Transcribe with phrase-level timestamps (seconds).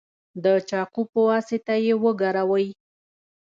[0.43, 2.67] د چاقو په واسطه یې وګروئ.